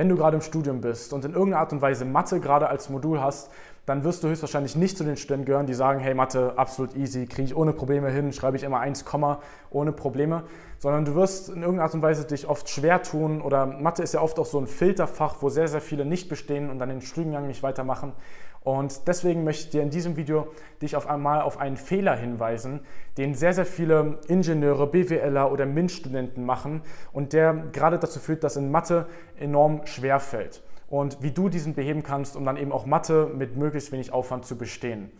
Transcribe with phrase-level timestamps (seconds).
[0.00, 2.88] Wenn du gerade im Studium bist und in irgendeiner Art und Weise Mathe gerade als
[2.88, 3.50] Modul hast,
[3.84, 7.26] dann wirst du höchstwahrscheinlich nicht zu den Studenten gehören, die sagen, hey, Mathe, absolut easy,
[7.26, 9.04] kriege ich ohne Probleme hin, schreibe ich immer 1,
[9.68, 10.44] ohne Probleme,
[10.78, 14.14] sondern du wirst in irgendeiner Art und Weise dich oft schwer tun oder Mathe ist
[14.14, 17.02] ja oft auch so ein Filterfach, wo sehr, sehr viele nicht bestehen und dann den
[17.02, 18.14] Studiengang nicht weitermachen.
[18.62, 20.48] Und deswegen möchte ich dir in diesem Video
[20.82, 22.80] dich auf einmal auf einen Fehler hinweisen,
[23.16, 28.56] den sehr, sehr viele Ingenieure, BWLer oder MINT-Studenten machen und der gerade dazu führt, dass
[28.56, 29.06] in Mathe
[29.38, 33.56] enorm schwer fällt und wie du diesen beheben kannst, um dann eben auch Mathe mit
[33.56, 35.10] möglichst wenig Aufwand zu bestehen.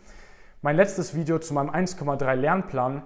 [0.60, 3.02] Mein letztes Video zu meinem 1,3 Lernplan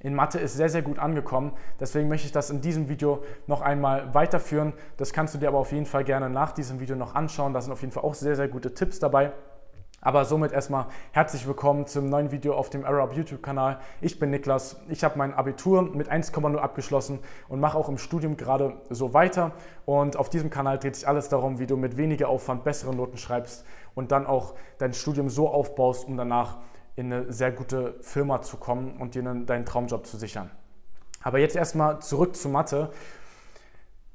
[0.00, 1.52] in Mathe ist sehr, sehr gut angekommen.
[1.80, 4.72] Deswegen möchte ich das in diesem Video noch einmal weiterführen.
[4.96, 7.52] Das kannst du dir aber auf jeden Fall gerne nach diesem Video noch anschauen.
[7.52, 9.32] Da sind auf jeden Fall auch sehr, sehr gute Tipps dabei.
[10.00, 13.80] Aber somit erstmal herzlich willkommen zum neuen Video auf dem Arab YouTube-Kanal.
[14.00, 18.36] Ich bin Niklas, ich habe mein Abitur mit 1,0 abgeschlossen und mache auch im Studium
[18.36, 19.50] gerade so weiter.
[19.86, 23.16] Und auf diesem Kanal dreht sich alles darum, wie du mit weniger Aufwand bessere Noten
[23.16, 23.66] schreibst
[23.96, 26.58] und dann auch dein Studium so aufbaust, um danach
[26.94, 30.48] in eine sehr gute Firma zu kommen und dir deinen Traumjob zu sichern.
[31.24, 32.92] Aber jetzt erstmal zurück zu Mathe.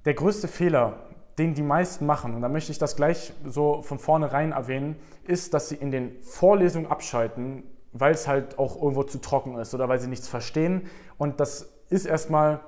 [0.06, 0.94] Der größte Fehler,
[1.38, 4.95] den die meisten machen, und da möchte ich das gleich so von vornherein erwähnen,
[5.26, 9.73] ist, dass sie in den Vorlesungen abschalten, weil es halt auch irgendwo zu trocken ist
[9.73, 10.88] oder weil sie nichts verstehen.
[11.17, 12.59] Und das ist erstmal,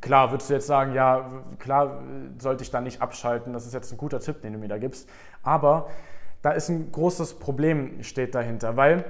[0.00, 2.02] klar, würdest du jetzt sagen, ja, klar
[2.38, 4.78] sollte ich da nicht abschalten, das ist jetzt ein guter Tipp, den du mir da
[4.78, 5.08] gibst.
[5.42, 5.88] Aber
[6.42, 9.04] da ist ein großes Problem, steht dahinter, weil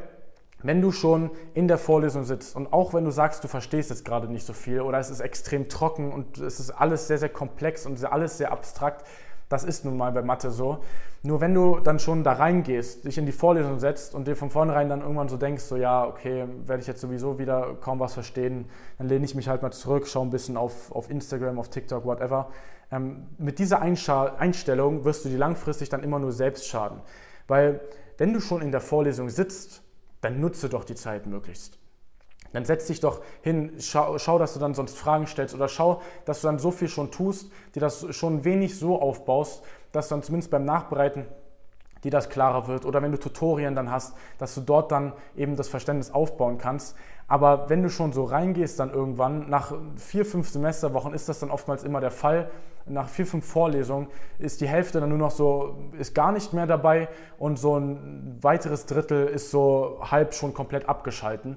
[0.63, 4.05] wenn du schon in der Vorlesung sitzt und auch wenn du sagst, du verstehst jetzt
[4.05, 7.29] gerade nicht so viel oder es ist extrem trocken und es ist alles sehr, sehr
[7.29, 9.05] komplex und alles sehr abstrakt,
[9.49, 10.79] das ist nun mal bei Mathe so.
[11.23, 14.51] Nur wenn du dann schon da reingehst, dich in die Vorlesung setzt und dir von
[14.51, 18.15] vornherein dann irgendwann so denkst, so ja, okay, werde ich jetzt sowieso wieder kaum was
[18.15, 18.67] verstehen,
[18.99, 22.05] dann lehne ich mich halt mal zurück, schaue ein bisschen auf, auf Instagram, auf TikTok,
[22.05, 22.51] whatever.
[22.93, 27.01] Ähm, mit dieser Einstellung wirst du dir langfristig dann immer nur selbst schaden.
[27.47, 27.81] Weil
[28.19, 29.83] wenn du schon in der Vorlesung sitzt
[30.21, 31.79] dann nutze doch die Zeit möglichst.
[32.53, 36.01] Dann setz dich doch hin, schau, schau, dass du dann sonst Fragen stellst oder schau,
[36.25, 39.63] dass du dann so viel schon tust, dir das schon wenig so aufbaust,
[39.93, 41.27] dass dann zumindest beim Nachbereiten
[42.05, 45.57] dir das klarer wird oder wenn du Tutorien dann hast, dass du dort dann eben
[45.57, 46.97] das Verständnis aufbauen kannst.
[47.27, 51.51] Aber wenn du schon so reingehst dann irgendwann, nach vier, fünf Semesterwochen ist das dann
[51.51, 52.51] oftmals immer der Fall,
[52.91, 56.67] nach vier, fünf Vorlesungen ist die Hälfte dann nur noch so, ist gar nicht mehr
[56.67, 61.57] dabei und so ein weiteres Drittel ist so halb schon komplett abgeschalten.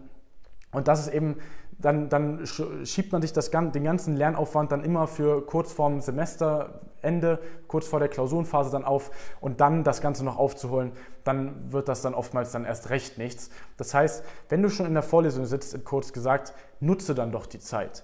[0.72, 1.38] Und das ist eben,
[1.80, 2.46] dann, dann
[2.84, 8.00] schiebt man sich das, den ganzen Lernaufwand dann immer für kurz vorm Semesterende, kurz vor
[8.00, 10.92] der Klausurenphase dann auf und dann das Ganze noch aufzuholen,
[11.24, 13.50] dann wird das dann oftmals dann erst recht nichts.
[13.78, 17.60] Das heißt, wenn du schon in der Vorlesung sitzt, kurz gesagt, nutze dann doch die
[17.60, 18.04] Zeit.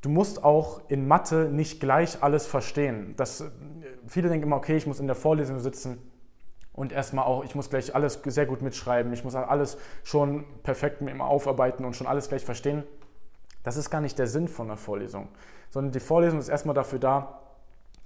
[0.00, 3.14] Du musst auch in Mathe nicht gleich alles verstehen.
[3.16, 3.44] Das,
[4.06, 5.98] viele denken immer, okay, ich muss in der Vorlesung sitzen
[6.72, 11.00] und erstmal auch, ich muss gleich alles sehr gut mitschreiben, ich muss alles schon perfekt
[11.00, 12.84] ihm aufarbeiten und schon alles gleich verstehen.
[13.64, 15.28] Das ist gar nicht der Sinn von einer Vorlesung,
[15.70, 17.40] sondern die Vorlesung ist erstmal dafür da,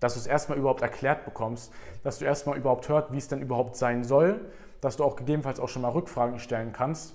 [0.00, 1.72] dass du es erstmal überhaupt erklärt bekommst,
[2.02, 4.40] dass du erstmal überhaupt hört, wie es denn überhaupt sein soll,
[4.80, 7.14] dass du auch gegebenenfalls auch schon mal Rückfragen stellen kannst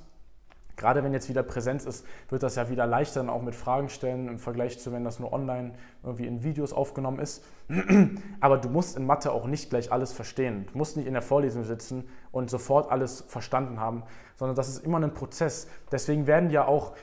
[0.78, 3.90] Gerade wenn jetzt wieder Präsenz ist, wird das ja wieder leichter dann auch mit Fragen
[3.90, 5.74] stellen im Vergleich zu, wenn das nur online
[6.04, 7.44] irgendwie in Videos aufgenommen ist.
[8.40, 10.68] Aber du musst in Mathe auch nicht gleich alles verstehen.
[10.72, 14.04] Du musst nicht in der Vorlesung sitzen und sofort alles verstanden haben,
[14.36, 15.68] sondern das ist immer ein Prozess.
[15.92, 16.94] Deswegen werden ja auch,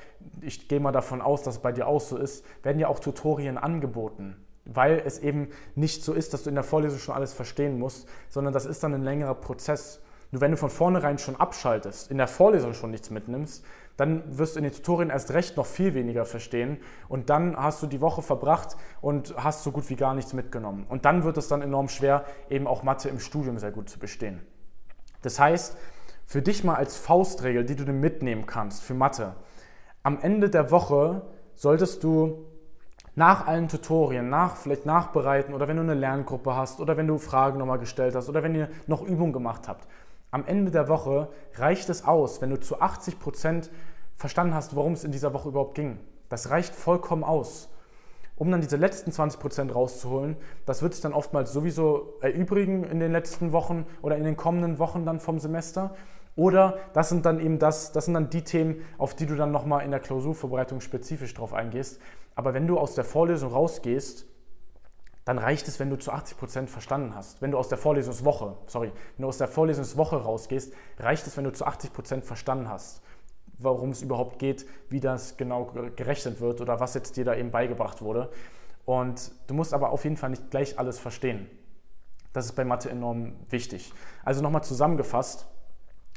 [0.41, 3.01] ich gehe mal davon aus, dass es bei dir auch so ist, werden ja auch
[3.01, 4.37] Tutorien angeboten
[4.67, 8.09] weil es eben nicht so ist, dass du in der Vorlesung schon alles verstehen musst,
[8.31, 10.01] sondern das ist dann ein längerer Prozess.
[10.35, 13.65] Nur wenn du von vornherein schon abschaltest, in der Vorlesung schon nichts mitnimmst,
[13.97, 16.79] dann wirst du in den Tutorien erst recht noch viel weniger verstehen
[17.09, 20.87] und dann hast du die Woche verbracht und hast so gut wie gar nichts mitgenommen.
[20.89, 24.01] Und dann wird es dann enorm schwer, eben auch Mathe im Studium sehr gut zu
[24.01, 24.41] bestehen.
[25.23, 25.77] Das heißt,
[26.27, 29.37] für dich mal als Faustregel, die du dir mitnehmen kannst für Mathe,
[30.03, 31.23] am Ende der Woche
[31.55, 32.45] solltest du
[33.15, 37.19] nach allen Tutorien, nach, vielleicht nachbereiten oder wenn du eine Lerngruppe hast oder wenn du
[37.19, 39.87] Fragen nochmal gestellt hast oder wenn ihr noch Übungen gemacht habt,
[40.35, 43.71] am Ende der Woche reicht es aus, wenn du zu 80 Prozent
[44.17, 46.01] verstanden hast, worum es in dieser Woche überhaupt ging.
[46.29, 47.69] Das reicht vollkommen aus.
[48.35, 50.37] Um dann diese letzten 20 Prozent rauszuholen,
[50.67, 54.81] das wird sich dann oftmals sowieso erübrigen in den letzten Wochen oder in den kommenden
[54.81, 55.95] Wochen dann vom Semester.
[56.35, 59.53] Oder das sind dann eben das, das sind dann die Themen, auf die du dann
[59.53, 62.01] nochmal in der Klausurvorbereitung spezifisch drauf eingehst.
[62.35, 64.27] Aber wenn du aus der Vorlesung rausgehst
[65.25, 67.41] dann reicht es, wenn du zu 80 Prozent verstanden hast.
[67.41, 71.45] Wenn du aus der Vorlesungswoche, sorry, wenn du aus der Vorlesungswoche rausgehst, reicht es, wenn
[71.45, 73.03] du zu 80 Prozent verstanden hast,
[73.59, 77.51] worum es überhaupt geht, wie das genau gerechnet wird oder was jetzt dir da eben
[77.51, 78.31] beigebracht wurde.
[78.85, 81.49] Und du musst aber auf jeden Fall nicht gleich alles verstehen.
[82.35, 83.93] Das ist bei Mathe enorm wichtig.
[84.25, 85.47] Also nochmal zusammengefasst,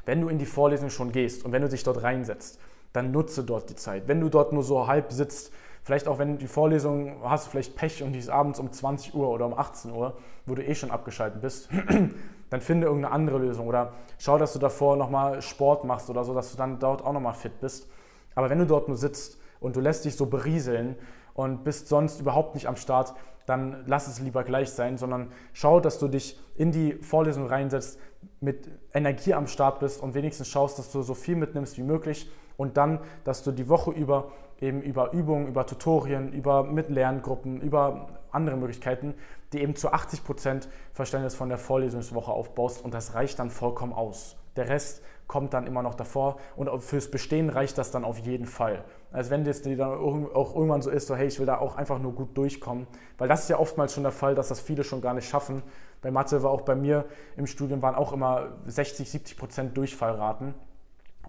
[0.06, 2.60] wenn du in die Vorlesung schon gehst und wenn du dich dort reinsetzt,
[2.92, 4.07] dann nutze dort die Zeit.
[4.07, 5.53] Wenn du dort nur so halb sitzt,
[5.88, 9.16] vielleicht auch wenn du die Vorlesung hast, vielleicht Pech und die ist abends um 20
[9.16, 11.69] Uhr oder um 18 Uhr, wo du eh schon abgeschaltet bist,
[12.50, 16.34] dann finde irgendeine andere Lösung oder schau, dass du davor nochmal Sport machst oder so,
[16.34, 17.89] dass du dann dort auch nochmal fit bist.
[18.36, 20.98] Aber wenn du dort nur sitzt und du lässt dich so berieseln
[21.36, 23.13] und bist sonst überhaupt nicht am Start,
[23.47, 27.99] dann lass es lieber gleich sein, sondern schau, dass du dich in die Vorlesung reinsetzt,
[28.41, 32.29] mit Energie am Start bist und wenigstens schaust, dass du so viel mitnimmst wie möglich
[32.57, 37.61] und dann, dass du die Woche über eben über Übungen, über Tutorien, über mit Lerngruppen,
[37.61, 39.13] über andere Möglichkeiten,
[39.53, 43.93] die eben zu 80 Prozent Verständnis von der Vorlesungswoche aufbaust und das reicht dann vollkommen
[43.93, 44.35] aus.
[44.57, 48.45] Der Rest kommt dann immer noch davor und fürs Bestehen reicht das dann auf jeden
[48.45, 48.83] Fall.
[49.12, 52.00] Also wenn das dann auch irgendwann so ist, so hey, ich will da auch einfach
[52.00, 52.88] nur gut durchkommen,
[53.18, 55.63] weil das ist ja oftmals schon der Fall, dass das viele schon gar nicht schaffen.
[56.01, 57.06] Bei Mathe war auch bei mir
[57.36, 60.54] im Studium waren auch immer 60, 70 Prozent Durchfallraten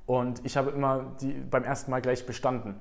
[0.06, 2.80] und ich habe immer die beim ersten Mal gleich bestanden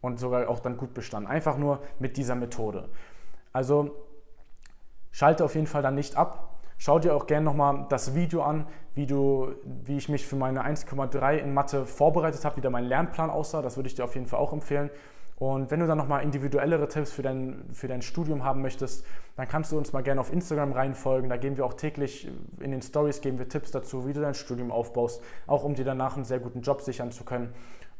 [0.00, 1.30] und sogar auch dann gut bestanden.
[1.30, 2.88] Einfach nur mit dieser Methode.
[3.52, 3.92] Also
[5.10, 6.55] schalte auf jeden Fall dann nicht ab.
[6.78, 10.64] Schau dir auch gerne nochmal das Video an, wie, du, wie ich mich für meine
[10.64, 13.62] 1,3 in Mathe vorbereitet habe, wie da mein Lernplan aussah.
[13.62, 14.90] Das würde ich dir auf jeden Fall auch empfehlen.
[15.38, 19.04] Und wenn du dann nochmal individuellere Tipps für dein, für dein Studium haben möchtest,
[19.36, 21.28] dann kannst du uns mal gerne auf Instagram reinfolgen.
[21.28, 24.32] Da geben wir auch täglich in den Stories geben wir Tipps dazu, wie du dein
[24.32, 27.52] Studium aufbaust, auch um dir danach einen sehr guten Job sichern zu können.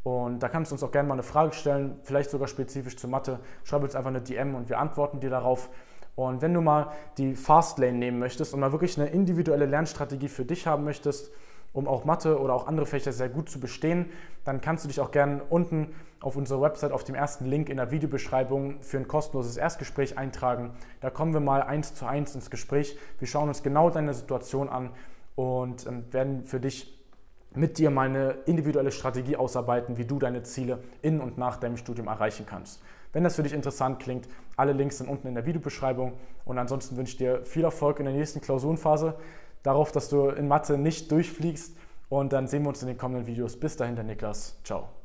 [0.02, 3.10] Und da kannst du uns auch gerne mal eine Frage stellen, vielleicht sogar spezifisch zur
[3.10, 3.40] Mathe.
[3.64, 5.68] Schreib uns einfach eine DM und wir antworten dir darauf.
[6.16, 10.44] Und wenn du mal die Fastlane nehmen möchtest und mal wirklich eine individuelle Lernstrategie für
[10.44, 11.30] dich haben möchtest,
[11.74, 14.06] um auch Mathe oder auch andere Fächer sehr gut zu bestehen,
[14.44, 17.76] dann kannst du dich auch gerne unten auf unserer Website auf dem ersten Link in
[17.76, 20.72] der Videobeschreibung für ein kostenloses Erstgespräch eintragen.
[21.00, 22.98] Da kommen wir mal eins zu eins ins Gespräch.
[23.18, 24.90] Wir schauen uns genau deine Situation an
[25.34, 26.95] und ähm, werden für dich
[27.56, 31.76] mit dir mal eine individuelle Strategie ausarbeiten, wie du deine Ziele in und nach deinem
[31.76, 32.82] Studium erreichen kannst.
[33.12, 36.12] Wenn das für dich interessant klingt, alle Links sind unten in der Videobeschreibung
[36.44, 39.14] und ansonsten wünsche ich dir viel Erfolg in der nächsten Klausurenphase
[39.62, 41.76] darauf, dass du in Mathe nicht durchfliegst
[42.08, 43.58] und dann sehen wir uns in den kommenden Videos.
[43.58, 44.58] Bis dahin, der Niklas.
[44.62, 44.95] Ciao.